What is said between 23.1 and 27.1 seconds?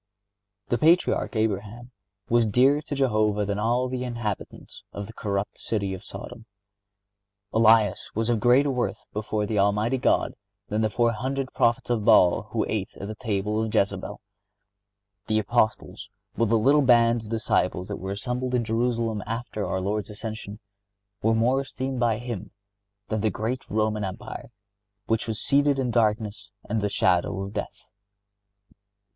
the great Roman Empire, which was seated in darkness and the